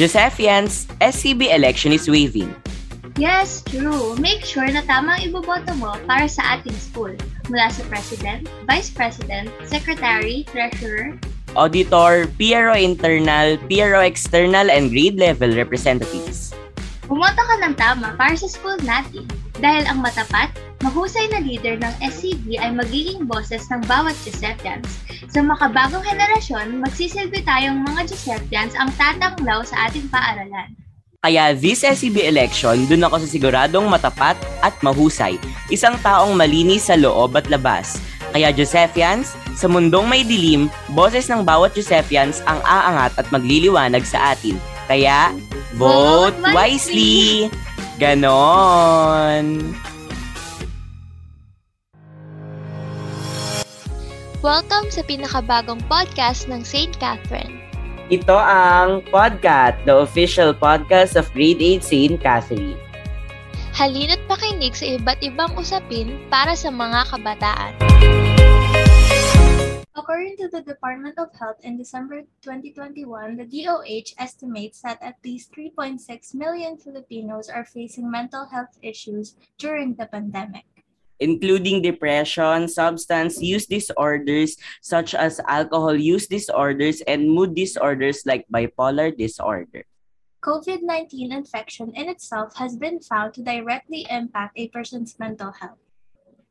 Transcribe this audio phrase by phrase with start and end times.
[0.00, 2.54] Josephians, SCB election is waving.
[3.20, 4.16] Yes, true.
[4.16, 7.12] Make sure na tama ang iboboto mo para sa ating school.
[7.52, 11.20] Mula sa President, Vice President, Secretary, Treasurer,
[11.52, 16.56] Auditor, PRO internal, PRO external, and grade level representatives.
[17.10, 19.26] Bumoto ka ng tama para sa school natin.
[19.60, 20.48] Dahil ang matapat,
[20.80, 24.88] mahusay na leader ng SCB ay magiging boses ng bawat Giuseppians.
[25.28, 30.72] Sa makabagong henerasyon, magsisilbi tayong mga Giuseppians ang tatanglaw sa ating paaralan.
[31.20, 35.36] Kaya this SCB election, dun ako sa siguradong matapat at mahusay.
[35.68, 38.00] Isang taong malinis sa loob at labas.
[38.32, 44.32] Kaya Josephians, sa mundong may dilim, boses ng bawat Josephians ang aangat at magliliwanag sa
[44.32, 44.56] atin.
[44.88, 45.36] Kaya,
[45.76, 47.52] vote Vote wisely!
[47.52, 47.69] wisely!
[48.00, 49.76] Ganon!
[54.40, 56.96] Welcome sa pinakabagong podcast ng St.
[56.96, 57.60] Catherine.
[58.08, 62.16] Ito ang Podcat, the official podcast of Grade 8 St.
[62.16, 62.80] Catherine.
[63.76, 67.76] Halina't pakinig sa iba't ibang usapin para sa mga kabataan.
[70.10, 75.54] According to the Department of Health in December 2021, the DOH estimates that at least
[75.54, 76.02] 3.6
[76.34, 80.66] million Filipinos are facing mental health issues during the pandemic.
[81.22, 89.14] including depression, substance use disorders such as alcohol use disorders, and mood disorders like bipolar
[89.14, 89.86] disorder.
[90.42, 95.78] COVID 19 infection in itself has been found to directly impact a person's mental health.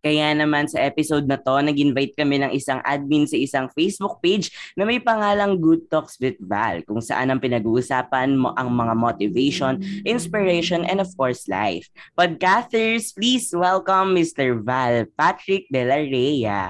[0.00, 4.48] Kaya naman sa episode na to, nag-invite kami ng isang admin sa isang Facebook page
[4.72, 9.76] na may pangalang Good Talks with Val, kung saan ang pinag-uusapan mo ang mga motivation,
[10.08, 11.92] inspiration, and of course, life.
[12.16, 14.56] Podcasters, please welcome Mr.
[14.56, 16.60] Val Patrick De La Rhea.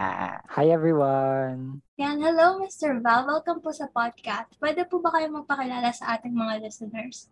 [0.42, 1.86] Hi everyone!
[2.02, 2.98] Yan, hello Mr.
[2.98, 3.30] Val.
[3.30, 4.50] Welcome po sa podcast.
[4.58, 7.30] Pwede po ba kayo magpakilala sa ating mga listeners?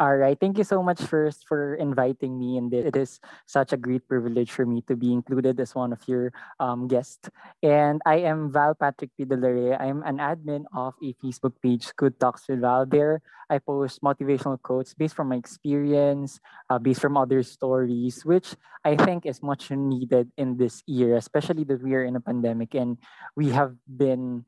[0.00, 3.76] All right, thank you so much first for inviting me, and it is such a
[3.76, 7.28] great privilege for me to be included as one of your um, guests.
[7.62, 9.76] And I am Val Patrick Dela Rea.
[9.76, 12.86] I'm an admin of a Facebook page, Good Talks with Val.
[12.86, 13.20] There,
[13.52, 18.96] I post motivational quotes based from my experience, uh, based from other stories, which I
[18.96, 22.96] think is much needed in this year, especially that we are in a pandemic and
[23.36, 24.46] we have been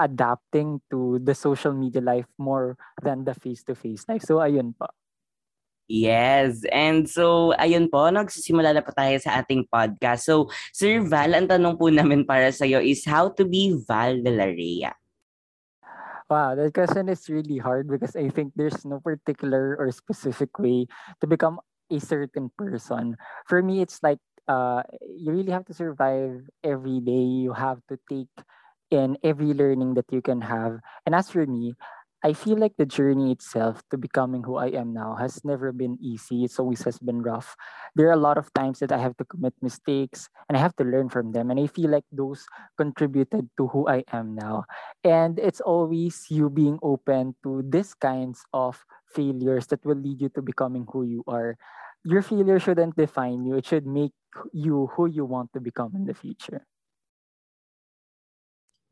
[0.00, 4.24] adapting to the social media life more than the face-to-face life.
[4.24, 4.88] So ayun po.
[5.90, 6.62] Yes.
[6.70, 10.22] And so, ayun po, nagsisimula na po tayo sa ating podcast.
[10.22, 14.22] So, Sir Val, ang tanong po namin para sa iyo is how to be Val
[14.22, 14.94] Dela Rea?
[16.30, 20.86] Wow, that question is really hard because I think there's no particular or specific way
[21.18, 21.58] to become
[21.90, 23.18] a certain person.
[23.50, 27.26] For me, it's like uh, you really have to survive every day.
[27.42, 28.30] You have to take
[28.90, 30.80] in every learning that you can have.
[31.06, 31.74] And as for me,
[32.22, 35.96] I feel like the journey itself to becoming who I am now has never been
[36.04, 36.44] easy.
[36.44, 37.56] It's always has been rough.
[37.96, 40.76] There are a lot of times that I have to commit mistakes and I have
[40.76, 41.50] to learn from them.
[41.50, 42.44] And I feel like those
[42.76, 44.64] contributed to who I am now.
[45.02, 50.28] And it's always you being open to these kinds of failures that will lead you
[50.36, 51.56] to becoming who you are.
[52.04, 53.56] Your failure shouldn't define you.
[53.56, 54.12] It should make
[54.52, 56.66] you who you want to become in the future.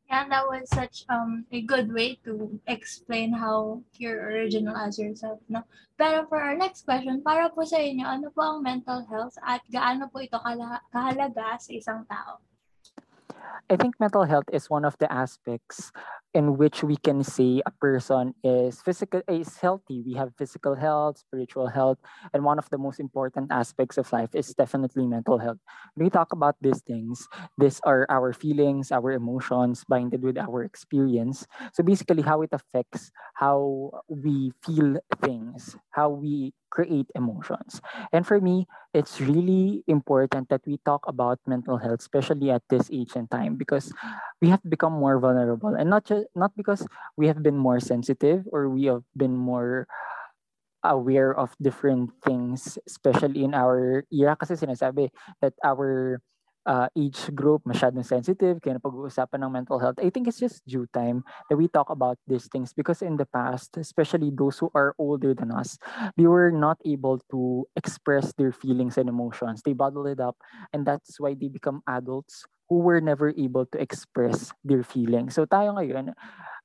[0.09, 5.39] Yeah, that was such um a good way to explain how you're original as yourself,
[5.47, 5.63] no?
[5.97, 9.61] Pero for our next question, para po sa inyo, ano po ang mental health at
[9.69, 10.35] gaano po ito
[10.91, 12.41] kahalaga sa isang tao?
[13.69, 15.91] I think mental health is one of the aspects
[16.33, 20.01] in which we can say a person is physical is healthy.
[20.05, 21.97] We have physical health, spiritual health,
[22.33, 25.57] and one of the most important aspects of life is definitely mental health.
[25.95, 27.27] When we talk about these things,
[27.57, 31.45] these are our feelings, our emotions, binded with our experience.
[31.73, 37.81] So basically, how it affects how we feel things, how we create emotions.
[38.13, 42.89] And for me, it's really important that we talk about mental health, especially at this
[42.91, 43.93] age and time, because
[44.41, 46.85] we have become more vulnerable, and not just not because
[47.17, 49.87] we have been more sensitive or we have been more
[50.83, 54.35] aware of different things, especially in our era.
[54.39, 55.11] Kasi sinasabi
[55.41, 56.21] that our
[56.65, 59.99] uh, age group masyadong sensitive, kaya pag-uusapan ng mental health.
[60.01, 63.27] I think it's just due time that we talk about these things because in the
[63.27, 65.77] past, especially those who are older than us,
[66.17, 69.61] they were not able to express their feelings and emotions.
[69.63, 70.37] They bottle it up
[70.73, 75.33] and that's why they become adults who were never able to express their feelings.
[75.33, 76.13] So tayo ngayon,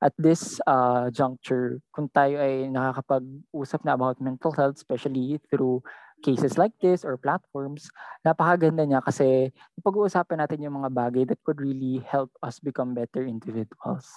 [0.05, 5.81] at this uh, juncture, kung tayo ay nakakapag-usap na about mental health, especially through
[6.25, 7.93] cases like this or platforms,
[8.25, 9.53] napakaganda niya kasi
[9.85, 14.09] pag-uusapan natin yung mga bagay that could really help us become better individuals.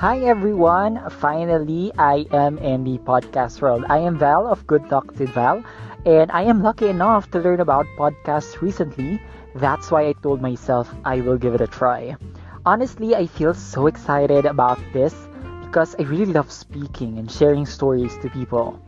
[0.00, 0.96] Hi everyone!
[1.20, 3.84] Finally, I am in the podcast world.
[3.92, 5.60] I am Val of Good Talk with Val,
[6.08, 9.20] and I am lucky enough to learn about podcasts recently.
[9.52, 12.16] That's why I told myself I will give it a try.
[12.64, 15.12] Honestly, I feel so excited about this
[15.68, 18.80] because I really love speaking and sharing stories to people.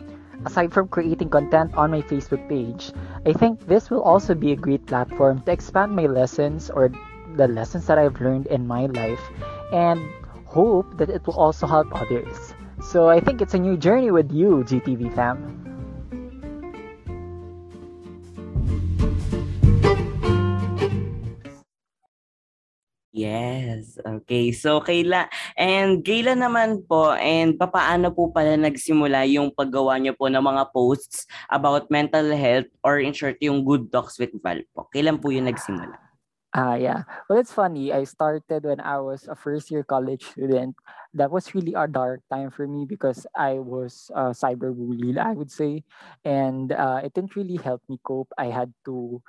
[0.44, 2.92] Aside from creating content on my Facebook page,
[3.24, 6.90] I think this will also be a great platform to expand my lessons or
[7.36, 9.22] the lessons that I've learned in my life
[9.72, 10.02] and
[10.44, 12.54] hope that it will also help others.
[12.82, 15.61] So I think it's a new journey with you, GTV fam.
[23.98, 24.52] Okay.
[24.52, 30.32] So, Kayla, and Kayla naman po, and papaano po pala nagsimula yung paggawa niyo po
[30.32, 34.88] ng mga posts about mental health or in short, yung Good Talks with Val po?
[34.88, 36.12] Kailan po yung nagsimula?
[36.52, 37.08] Ah, yeah.
[37.28, 37.96] Well, it's funny.
[37.96, 40.76] I started when I was a first year college student.
[41.16, 45.50] That was really a dark time for me because I was uh, cyberbullied, I would
[45.50, 45.84] say.
[46.28, 48.28] And uh, it didn't really help me cope.
[48.36, 49.22] I had to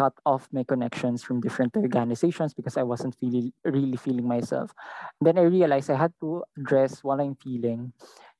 [0.00, 4.72] cut off my connections from different organizations because I wasn't feeling really feeling myself.
[5.20, 7.92] Then I realized I had to address what I'm feeling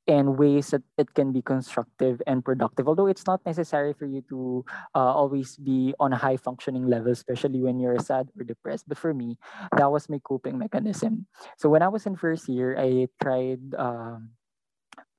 [0.09, 2.89] and ways that it can be constructive and productive.
[2.89, 4.65] Although it's not necessary for you to
[4.97, 8.89] uh, always be on a high functioning level, especially when you're sad or depressed.
[8.89, 9.37] But for me,
[9.77, 11.29] that was my coping mechanism.
[11.61, 14.33] So when I was in first year, I tried um,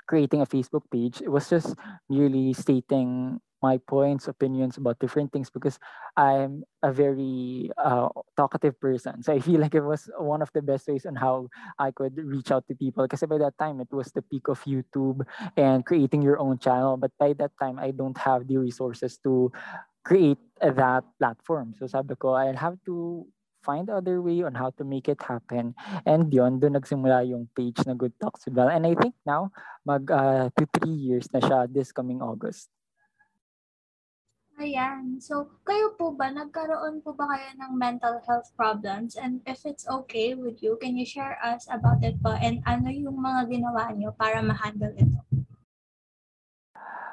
[0.10, 1.22] creating a Facebook page.
[1.22, 1.78] It was just
[2.10, 5.80] merely stating my points, opinions about different things because
[6.18, 9.22] I'm a very uh, talkative person.
[9.24, 12.18] So I feel like it was one of the best ways on how I could
[12.18, 13.06] reach out to people.
[13.06, 15.26] Because by that time, it was the peak of YouTube
[15.56, 16.98] and creating your own channel.
[16.98, 19.52] But by that time, I don't have the resources to
[20.04, 21.74] create that platform.
[21.78, 23.28] So sabi ko, I'll have to
[23.62, 25.78] find other way on how to make it happen.
[26.06, 28.74] And yon doon nagsimula yung page na Good Talks with Val.
[28.74, 29.54] And I think now,
[29.86, 32.70] mag uh, to three years na siya this coming August.
[34.62, 35.18] Ayan.
[35.18, 39.18] So, kayo po ba, nagkaroon po ba kayo ng mental health problems?
[39.18, 42.38] And if it's okay with you, can you share us about it po?
[42.38, 45.31] And ano yung mga ginawa niyo para ma-handle ito?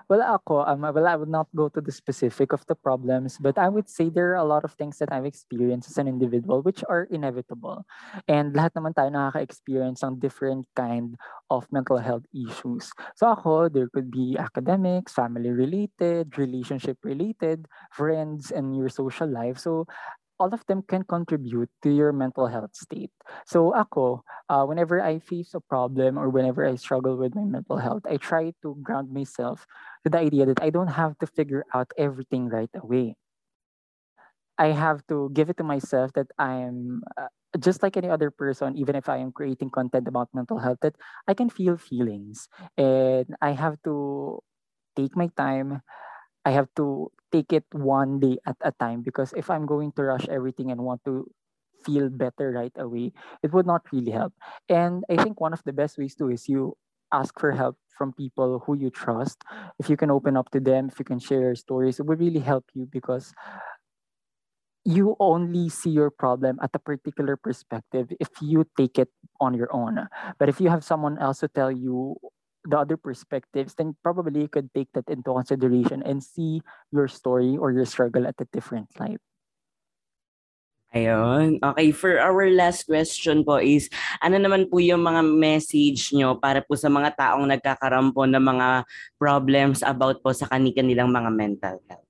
[0.08, 3.58] Well, ako, um, well, I would not go to the specific of the problems, but
[3.58, 6.62] I would say there are a lot of things that I've experienced as an individual
[6.62, 7.84] which are inevitable.
[8.25, 11.20] And lahat naman tayo nakaka-experience ng different kind
[11.52, 12.88] of mental health issues.
[13.20, 19.60] So ako, there could be academics, family-related, relationship-related, friends, and your social life.
[19.60, 19.84] So
[20.38, 23.11] all of them can contribute to your mental health state.
[23.46, 27.79] So ako, uh, whenever I face a problem or whenever I struggle with my mental
[27.79, 29.67] health, I try to ground myself
[30.05, 33.17] to the idea that I don't have to figure out everything right away.
[34.58, 38.76] I have to give it to myself that I'm uh, just like any other person,
[38.76, 40.96] even if I am creating content about mental health, that
[41.29, 44.41] I can feel feelings and I have to
[44.96, 45.82] take my time.
[46.44, 50.02] I have to take it one day at a time because if I'm going to
[50.04, 51.26] rush everything and want to
[51.84, 54.32] feel better right away, it would not really help.
[54.69, 56.75] And I think one of the best ways too is you
[57.12, 59.42] ask for help from people who you trust.
[59.78, 62.20] If you can open up to them, if you can share your stories, it would
[62.20, 63.32] really help you because
[64.84, 69.08] you only see your problem at a particular perspective if you take it
[69.41, 70.08] on your own.
[70.38, 72.17] But if you have someone else to tell you
[72.69, 76.60] the other perspectives, then probably you could take that into consideration and see
[76.93, 79.19] your story or your struggle at a different light.
[80.89, 81.60] Ayun.
[81.60, 83.93] Okay, for our last question po is,
[84.25, 88.41] ano naman po yung mga message nyo para po sa mga taong nagkakaroon po ng
[88.41, 88.89] mga
[89.20, 92.07] problems about po sa kanilang mga mental health?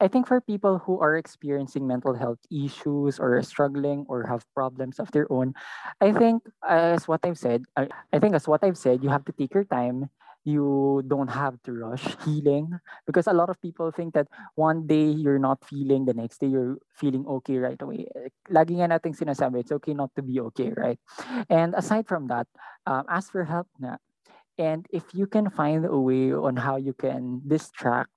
[0.00, 4.98] I think for people who are experiencing mental health issues or struggling or have problems
[4.98, 5.52] of their own,
[6.00, 9.24] I think as what I've said, I, I think as what I've said, you have
[9.26, 10.08] to take your time.
[10.42, 12.72] You don't have to rush healing
[13.06, 16.46] because a lot of people think that one day you're not feeling, the next day
[16.46, 18.08] you're feeling okay right away.
[18.48, 20.98] Lagi nga nating sinasabi, it's okay not to be okay, right?
[21.50, 22.48] And aside from that,
[22.86, 24.00] um, ask for help na.
[24.56, 28.08] And if you can find a way on how you can distract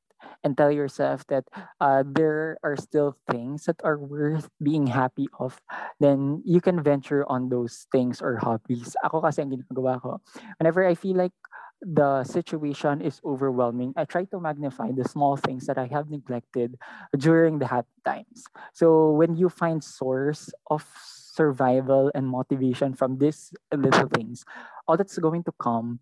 [0.44, 1.46] and tell yourself that
[1.80, 5.60] uh, there are still things that are worth being happy of,
[6.00, 8.96] then you can venture on those things or hobbies.
[9.04, 10.22] Ako kasi ang ginagawa ko,
[10.60, 11.36] whenever I feel like
[11.84, 16.80] the situation is overwhelming, I try to magnify the small things that I have neglected
[17.18, 18.48] during the happy times.
[18.74, 20.88] So when you find source of
[21.34, 24.46] survival and motivation from these little things,
[24.88, 26.00] all that's going to come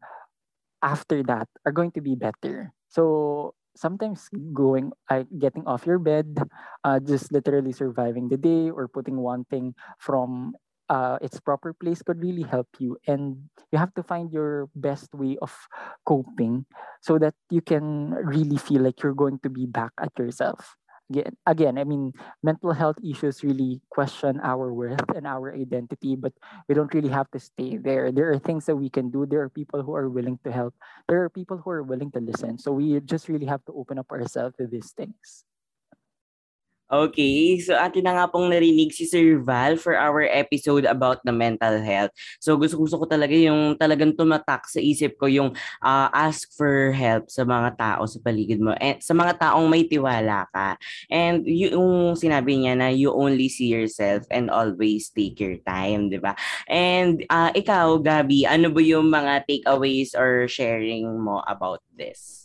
[0.84, 2.74] after that are going to be better.
[2.90, 6.38] So sometimes going uh, getting off your bed
[6.84, 10.54] uh, just literally surviving the day or putting one thing from
[10.90, 12.98] uh, its proper place could really help you.
[13.08, 13.38] And
[13.72, 15.56] you have to find your best way of
[16.06, 16.66] coping
[17.01, 20.75] so that you can really feel like you're going to be back at yourself
[21.46, 22.13] again, I mean,
[22.44, 26.34] mental health issues really question our worth and our identity, but
[26.68, 28.12] we don't really have to stay there.
[28.12, 29.25] There are things that we can do.
[29.25, 30.74] There are people who are willing to help.
[31.08, 32.58] There are people who are willing to listen.
[32.58, 35.44] So we just really have to open up ourselves to these things.
[36.91, 41.31] Okay, so atin na nga pong narinig si Sir Val for our episode about the
[41.31, 42.12] mental health.
[42.43, 47.31] So gusto-gusto ko talaga yung talagang tumatak sa isip ko yung uh, ask for help
[47.31, 48.75] sa mga tao sa paligid mo.
[48.75, 50.75] And sa mga taong may tiwala ka.
[51.07, 56.19] And yung sinabi niya na you only see yourself and always take your time, di
[56.19, 56.36] ba?
[56.67, 62.40] And uh, ikaw, Gabi, ano ba yung mga takeaways or sharing mo about this?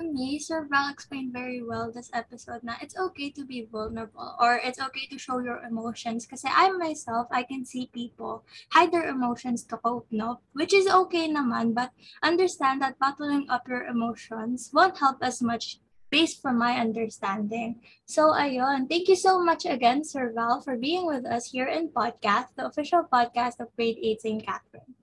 [0.00, 4.32] To me, Sir Val explained very well this episode na it's okay to be vulnerable
[4.40, 6.24] or it's okay to show your emotions.
[6.24, 8.40] Kasi I myself, I can see people
[8.72, 10.40] hide their emotions to cope, no?
[10.56, 11.92] Which is okay naman, but
[12.24, 17.84] understand that bottling up your emotions won't help as much based from my understanding.
[18.08, 21.92] So ayun, thank you so much again, Sir Val, for being with us here in
[21.92, 24.40] PODCATH, the official podcast of Grade 8 St.
[24.48, 24.96] Catherine.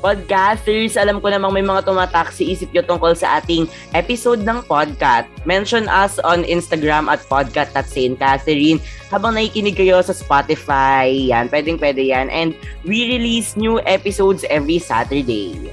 [0.00, 4.64] Podcasters, alam ko namang may mga tumatak si isip nyo tungkol sa ating episode ng
[4.64, 5.28] podcast.
[5.44, 8.16] Mention us on Instagram at podcast at St.
[8.16, 8.80] Catherine.
[9.12, 12.32] Habang nakikinig kayo sa Spotify, yan, pwedeng pwede yan.
[12.32, 12.56] And
[12.88, 15.68] we release new episodes every Saturday.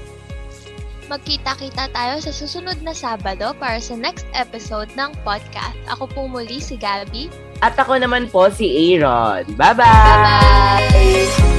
[1.08, 5.80] Magkita-kita tayo sa susunod na Sabado para sa next episode ng podcast.
[5.88, 7.32] Ako po muli si Gabby.
[7.64, 9.48] At ako naman po si Aaron.
[9.56, 9.88] Bye-bye!
[9.88, 11.57] Bye-bye!